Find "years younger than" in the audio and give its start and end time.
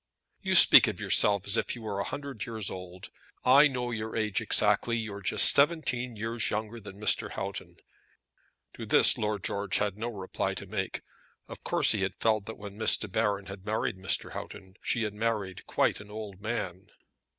6.15-6.99